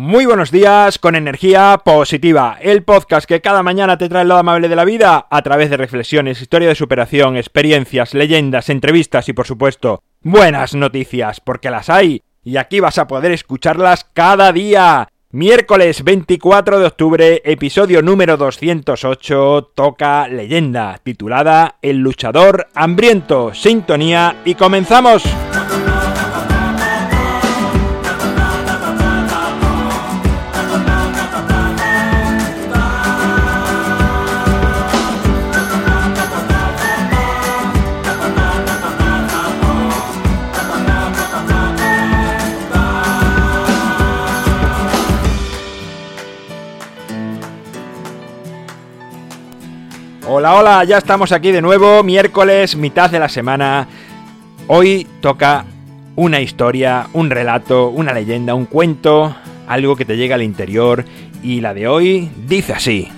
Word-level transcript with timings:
Muy 0.00 0.26
buenos 0.26 0.52
días 0.52 1.00
con 1.00 1.16
energía 1.16 1.82
positiva, 1.84 2.56
el 2.60 2.84
podcast 2.84 3.26
que 3.26 3.40
cada 3.40 3.64
mañana 3.64 3.98
te 3.98 4.08
trae 4.08 4.24
lo 4.24 4.36
amable 4.36 4.68
de 4.68 4.76
la 4.76 4.84
vida 4.84 5.26
a 5.28 5.42
través 5.42 5.70
de 5.70 5.76
reflexiones, 5.76 6.40
historia 6.40 6.68
de 6.68 6.76
superación, 6.76 7.36
experiencias, 7.36 8.14
leyendas, 8.14 8.68
entrevistas 8.68 9.28
y 9.28 9.32
por 9.32 9.48
supuesto 9.48 10.04
buenas 10.22 10.76
noticias, 10.76 11.40
porque 11.40 11.72
las 11.72 11.90
hay 11.90 12.22
y 12.44 12.58
aquí 12.58 12.78
vas 12.78 12.98
a 12.98 13.08
poder 13.08 13.32
escucharlas 13.32 14.06
cada 14.12 14.52
día. 14.52 15.08
Miércoles 15.32 16.04
24 16.04 16.78
de 16.78 16.86
octubre, 16.86 17.42
episodio 17.44 18.00
número 18.00 18.36
208, 18.36 19.72
toca 19.74 20.28
leyenda, 20.28 21.00
titulada 21.02 21.78
El 21.82 21.98
luchador 21.98 22.68
hambriento, 22.72 23.52
sintonía 23.52 24.36
y 24.44 24.54
comenzamos. 24.54 25.24
Hola, 50.38 50.54
hola, 50.54 50.84
ya 50.84 50.98
estamos 50.98 51.32
aquí 51.32 51.50
de 51.50 51.60
nuevo, 51.60 52.04
miércoles, 52.04 52.76
mitad 52.76 53.10
de 53.10 53.18
la 53.18 53.28
semana. 53.28 53.88
Hoy 54.68 55.04
toca 55.20 55.64
una 56.14 56.40
historia, 56.40 57.08
un 57.12 57.28
relato, 57.28 57.88
una 57.88 58.12
leyenda, 58.12 58.54
un 58.54 58.66
cuento, 58.66 59.34
algo 59.66 59.96
que 59.96 60.04
te 60.04 60.16
llega 60.16 60.36
al 60.36 60.44
interior 60.44 61.04
y 61.42 61.60
la 61.60 61.74
de 61.74 61.88
hoy 61.88 62.30
dice 62.46 62.72
así. 62.72 63.08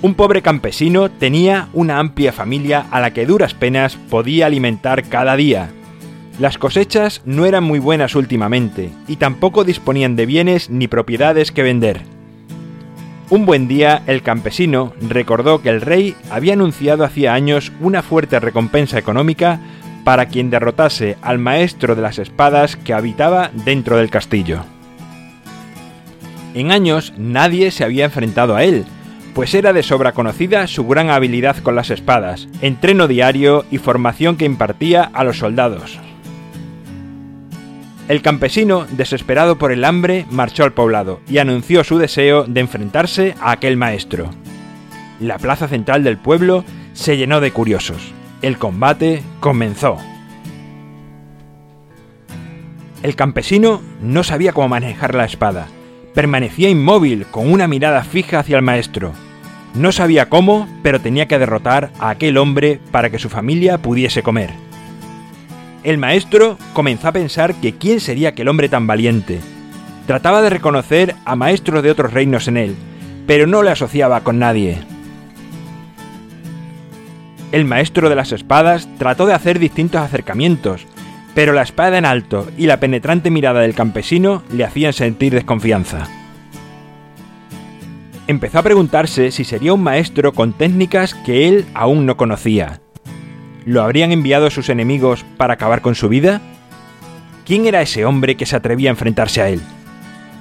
Un 0.00 0.14
pobre 0.14 0.42
campesino 0.42 1.10
tenía 1.10 1.66
una 1.72 1.98
amplia 1.98 2.30
familia 2.30 2.86
a 2.92 3.00
la 3.00 3.12
que 3.12 3.26
duras 3.26 3.52
penas 3.52 3.96
podía 3.96 4.46
alimentar 4.46 5.08
cada 5.08 5.34
día. 5.34 5.70
Las 6.38 6.56
cosechas 6.56 7.20
no 7.24 7.46
eran 7.46 7.64
muy 7.64 7.80
buenas 7.80 8.14
últimamente 8.14 8.90
y 9.08 9.16
tampoco 9.16 9.64
disponían 9.64 10.14
de 10.14 10.24
bienes 10.24 10.70
ni 10.70 10.86
propiedades 10.86 11.50
que 11.50 11.64
vender. 11.64 12.11
Un 13.32 13.46
buen 13.46 13.66
día, 13.66 14.02
el 14.06 14.20
campesino 14.20 14.92
recordó 15.00 15.62
que 15.62 15.70
el 15.70 15.80
rey 15.80 16.14
había 16.30 16.52
anunciado 16.52 17.02
hacía 17.02 17.32
años 17.32 17.72
una 17.80 18.02
fuerte 18.02 18.38
recompensa 18.40 18.98
económica 18.98 19.58
para 20.04 20.26
quien 20.26 20.50
derrotase 20.50 21.16
al 21.22 21.38
maestro 21.38 21.94
de 21.94 22.02
las 22.02 22.18
espadas 22.18 22.76
que 22.76 22.92
habitaba 22.92 23.50
dentro 23.64 23.96
del 23.96 24.10
castillo. 24.10 24.66
En 26.52 26.72
años 26.72 27.14
nadie 27.16 27.70
se 27.70 27.84
había 27.84 28.04
enfrentado 28.04 28.54
a 28.54 28.64
él, 28.64 28.84
pues 29.34 29.54
era 29.54 29.72
de 29.72 29.82
sobra 29.82 30.12
conocida 30.12 30.66
su 30.66 30.86
gran 30.86 31.08
habilidad 31.08 31.56
con 31.56 31.74
las 31.74 31.88
espadas, 31.88 32.48
entreno 32.60 33.08
diario 33.08 33.64
y 33.70 33.78
formación 33.78 34.36
que 34.36 34.44
impartía 34.44 35.04
a 35.04 35.24
los 35.24 35.38
soldados. 35.38 35.98
El 38.08 38.20
campesino, 38.20 38.84
desesperado 38.90 39.58
por 39.58 39.70
el 39.70 39.84
hambre, 39.84 40.26
marchó 40.30 40.64
al 40.64 40.72
poblado 40.72 41.20
y 41.28 41.38
anunció 41.38 41.84
su 41.84 41.98
deseo 41.98 42.44
de 42.44 42.60
enfrentarse 42.60 43.34
a 43.40 43.52
aquel 43.52 43.76
maestro. 43.76 44.30
La 45.20 45.38
plaza 45.38 45.68
central 45.68 46.02
del 46.02 46.18
pueblo 46.18 46.64
se 46.94 47.16
llenó 47.16 47.40
de 47.40 47.52
curiosos. 47.52 48.12
El 48.42 48.58
combate 48.58 49.22
comenzó. 49.38 49.98
El 53.04 53.14
campesino 53.14 53.80
no 54.02 54.24
sabía 54.24 54.52
cómo 54.52 54.68
manejar 54.68 55.14
la 55.14 55.24
espada. 55.24 55.68
Permanecía 56.12 56.68
inmóvil, 56.68 57.26
con 57.26 57.50
una 57.50 57.68
mirada 57.68 58.02
fija 58.02 58.40
hacia 58.40 58.56
el 58.56 58.62
maestro. 58.62 59.12
No 59.74 59.92
sabía 59.92 60.28
cómo, 60.28 60.68
pero 60.82 61.00
tenía 61.00 61.26
que 61.26 61.38
derrotar 61.38 61.90
a 61.98 62.10
aquel 62.10 62.36
hombre 62.36 62.80
para 62.90 63.10
que 63.10 63.18
su 63.18 63.28
familia 63.28 63.78
pudiese 63.78 64.22
comer. 64.22 64.50
El 65.84 65.98
maestro 65.98 66.58
comenzó 66.74 67.08
a 67.08 67.12
pensar 67.12 67.54
que 67.56 67.74
quién 67.74 67.98
sería 67.98 68.30
aquel 68.30 68.46
hombre 68.48 68.68
tan 68.68 68.86
valiente. 68.86 69.40
Trataba 70.06 70.40
de 70.40 70.50
reconocer 70.50 71.16
a 71.24 71.34
maestros 71.34 71.82
de 71.82 71.90
otros 71.90 72.12
reinos 72.12 72.46
en 72.46 72.56
él, 72.56 72.76
pero 73.26 73.48
no 73.48 73.62
le 73.64 73.70
asociaba 73.70 74.20
con 74.20 74.38
nadie. 74.38 74.78
El 77.50 77.64
maestro 77.64 78.08
de 78.08 78.14
las 78.14 78.30
espadas 78.30 78.88
trató 78.96 79.26
de 79.26 79.34
hacer 79.34 79.58
distintos 79.58 80.00
acercamientos, 80.00 80.86
pero 81.34 81.52
la 81.52 81.62
espada 81.62 81.98
en 81.98 82.04
alto 82.04 82.48
y 82.56 82.66
la 82.66 82.78
penetrante 82.78 83.30
mirada 83.30 83.60
del 83.60 83.74
campesino 83.74 84.42
le 84.52 84.64
hacían 84.64 84.92
sentir 84.92 85.34
desconfianza. 85.34 86.08
Empezó 88.28 88.60
a 88.60 88.62
preguntarse 88.62 89.32
si 89.32 89.44
sería 89.44 89.74
un 89.74 89.82
maestro 89.82 90.32
con 90.32 90.52
técnicas 90.52 91.14
que 91.14 91.48
él 91.48 91.66
aún 91.74 92.06
no 92.06 92.16
conocía. 92.16 92.80
¿Lo 93.64 93.82
habrían 93.82 94.12
enviado 94.12 94.50
sus 94.50 94.68
enemigos 94.68 95.24
para 95.36 95.54
acabar 95.54 95.82
con 95.82 95.94
su 95.94 96.08
vida? 96.08 96.40
¿Quién 97.44 97.66
era 97.66 97.82
ese 97.82 98.04
hombre 98.04 98.36
que 98.36 98.46
se 98.46 98.56
atrevía 98.56 98.90
a 98.90 98.92
enfrentarse 98.92 99.40
a 99.40 99.48
él? 99.48 99.60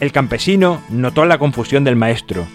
El 0.00 0.12
campesino 0.12 0.82
notó 0.88 1.26
la 1.26 1.38
confusión 1.38 1.84
del 1.84 1.96
maestro 1.96 2.46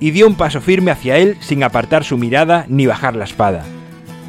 y 0.00 0.10
dio 0.10 0.26
un 0.26 0.34
paso 0.34 0.60
firme 0.60 0.90
hacia 0.90 1.16
él 1.16 1.36
sin 1.40 1.62
apartar 1.62 2.04
su 2.04 2.18
mirada 2.18 2.66
ni 2.68 2.86
bajar 2.86 3.16
la 3.16 3.24
espada. 3.24 3.64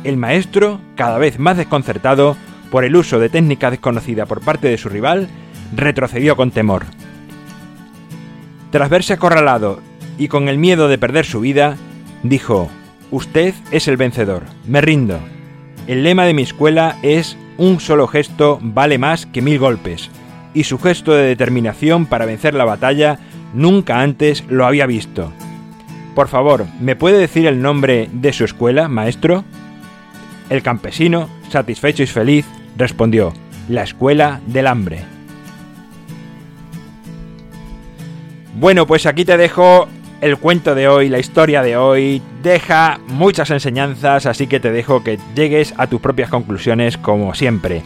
El 0.03 0.17
maestro, 0.17 0.79
cada 0.95 1.17
vez 1.17 1.39
más 1.39 1.57
desconcertado 1.57 2.35
por 2.71 2.83
el 2.83 2.95
uso 2.95 3.19
de 3.19 3.29
técnica 3.29 3.69
desconocida 3.69 4.25
por 4.25 4.41
parte 4.41 4.67
de 4.67 4.77
su 4.77 4.89
rival, 4.89 5.27
retrocedió 5.75 6.35
con 6.35 6.51
temor. 6.51 6.85
Tras 8.71 8.89
verse 8.89 9.13
acorralado 9.13 9.81
y 10.17 10.27
con 10.27 10.47
el 10.47 10.57
miedo 10.57 10.87
de 10.87 10.97
perder 10.97 11.25
su 11.25 11.41
vida, 11.41 11.77
dijo, 12.23 12.69
Usted 13.11 13.53
es 13.71 13.87
el 13.87 13.97
vencedor, 13.97 14.43
me 14.65 14.81
rindo. 14.81 15.19
El 15.85 16.03
lema 16.03 16.23
de 16.23 16.33
mi 16.33 16.43
escuela 16.43 16.97
es 17.01 17.37
un 17.57 17.81
solo 17.81 18.07
gesto 18.07 18.57
vale 18.61 18.97
más 18.97 19.25
que 19.25 19.41
mil 19.41 19.59
golpes, 19.59 20.09
y 20.53 20.63
su 20.63 20.79
gesto 20.79 21.11
de 21.11 21.23
determinación 21.23 22.05
para 22.05 22.25
vencer 22.25 22.53
la 22.53 22.63
batalla 22.63 23.19
nunca 23.53 23.99
antes 23.99 24.45
lo 24.47 24.65
había 24.65 24.85
visto. 24.85 25.33
Por 26.15 26.29
favor, 26.29 26.67
¿me 26.79 26.95
puede 26.95 27.17
decir 27.17 27.47
el 27.47 27.61
nombre 27.61 28.09
de 28.13 28.31
su 28.31 28.45
escuela, 28.45 28.87
maestro? 28.87 29.43
El 30.49 30.61
campesino, 30.61 31.27
satisfecho 31.49 32.03
y 32.03 32.07
feliz, 32.07 32.45
respondió, 32.77 33.33
la 33.67 33.83
escuela 33.83 34.39
del 34.47 34.67
hambre. 34.67 34.99
Bueno, 38.55 38.87
pues 38.87 39.05
aquí 39.05 39.25
te 39.25 39.35
dejo 39.35 39.89
el 40.23 40.37
cuento 40.37 40.73
de 40.73 40.87
hoy, 40.87 41.09
la 41.09 41.19
historia 41.19 41.61
de 41.61 41.75
hoy, 41.75 42.21
deja 42.41 42.97
muchas 43.07 43.49
enseñanzas, 43.51 44.25
así 44.25 44.47
que 44.47 44.61
te 44.61 44.71
dejo 44.71 45.03
que 45.03 45.19
llegues 45.35 45.73
a 45.77 45.87
tus 45.87 45.99
propias 45.99 46.29
conclusiones 46.29 46.97
como 46.97 47.35
siempre. 47.35 47.81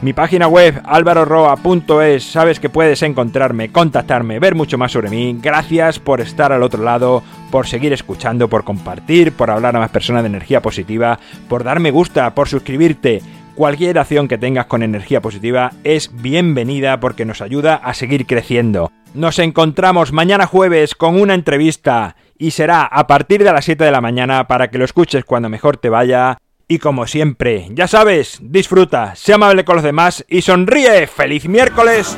Mi 0.00 0.14
página 0.14 0.48
web 0.48 0.80
alvaroroa.es, 0.84 2.24
sabes 2.24 2.60
que 2.60 2.70
puedes 2.70 3.02
encontrarme, 3.02 3.70
contactarme, 3.70 4.38
ver 4.38 4.54
mucho 4.54 4.78
más 4.78 4.90
sobre 4.90 5.10
mí. 5.10 5.36
Gracias 5.40 5.98
por 5.98 6.22
estar 6.22 6.50
al 6.50 6.62
otro 6.62 6.82
lado, 6.82 7.22
por 7.50 7.66
seguir 7.66 7.92
escuchando, 7.92 8.48
por 8.48 8.64
compartir, 8.64 9.32
por 9.32 9.50
hablar 9.50 9.76
a 9.76 9.80
más 9.80 9.90
personas 9.90 10.22
de 10.22 10.28
energía 10.28 10.62
positiva, 10.62 11.18
por 11.46 11.62
darme 11.62 11.90
gusta, 11.90 12.34
por 12.34 12.48
suscribirte. 12.48 13.20
Cualquier 13.54 13.98
acción 13.98 14.28
que 14.28 14.38
tengas 14.38 14.64
con 14.64 14.82
energía 14.82 15.20
positiva 15.20 15.72
es 15.84 16.10
bienvenida 16.22 16.98
porque 17.00 17.26
nos 17.26 17.42
ayuda 17.42 17.74
a 17.74 17.92
seguir 17.92 18.24
creciendo. 18.24 18.90
Nos 19.14 19.38
encontramos 19.38 20.10
mañana 20.10 20.46
jueves 20.46 20.94
con 20.94 21.20
una 21.20 21.34
entrevista 21.34 22.16
y 22.38 22.52
será 22.52 22.84
a 22.84 23.06
partir 23.06 23.44
de 23.44 23.52
las 23.52 23.66
7 23.66 23.84
de 23.84 23.90
la 23.90 24.00
mañana 24.00 24.48
para 24.48 24.70
que 24.70 24.78
lo 24.78 24.86
escuches 24.86 25.26
cuando 25.26 25.50
mejor 25.50 25.76
te 25.76 25.90
vaya. 25.90 26.38
Y 26.66 26.78
como 26.78 27.06
siempre, 27.06 27.68
ya 27.72 27.86
sabes, 27.88 28.38
disfruta, 28.40 29.14
sea 29.14 29.34
amable 29.34 29.66
con 29.66 29.76
los 29.76 29.84
demás 29.84 30.24
y 30.28 30.40
sonríe. 30.40 31.06
¡Feliz 31.06 31.46
miércoles! 31.46 32.16